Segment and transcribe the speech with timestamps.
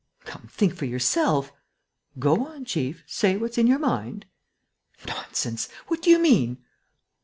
[0.21, 1.51] "Come, think for yourself!"
[2.17, 4.25] "Go on, chief: say what's in your mind."
[5.05, 5.69] "Nonsense!
[5.89, 6.57] What do you mean?"